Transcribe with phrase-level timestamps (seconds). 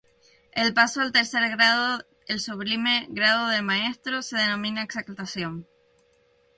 [0.53, 5.67] El paso al tercer grado, el sublime grado de Maestro, se denomina exaltación.